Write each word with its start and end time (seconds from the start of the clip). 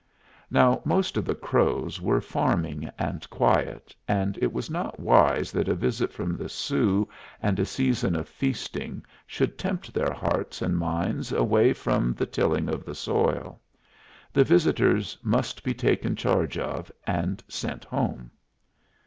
Now, 0.49 0.81
most 0.83 1.15
of 1.15 1.25
the 1.25 1.35
Crows 1.35 2.01
were 2.01 2.21
farming 2.21 2.89
and 2.97 3.29
quiet, 3.29 3.95
and 4.07 4.35
it 4.41 4.51
was 4.51 4.67
not 4.67 4.99
wise 4.99 5.51
that 5.51 5.67
a 5.67 5.75
visit 5.75 6.11
from 6.11 6.35
the 6.35 6.49
Sioux 6.49 7.07
and 7.39 7.59
a 7.59 7.67
season 7.67 8.15
of 8.15 8.27
feasting 8.27 9.05
should 9.27 9.59
tempt 9.59 9.93
their 9.93 10.11
hearts 10.11 10.59
and 10.59 10.75
minds 10.75 11.31
away 11.31 11.71
from 11.73 12.15
the 12.15 12.25
tilling 12.25 12.67
of 12.67 12.83
the 12.83 12.95
soil. 12.95 13.61
The 14.33 14.43
visitors 14.43 15.19
must 15.21 15.63
be 15.63 15.75
taken 15.75 16.15
charge 16.15 16.57
of 16.57 16.91
and 17.05 17.43
sent 17.47 17.83
home. 17.85 18.31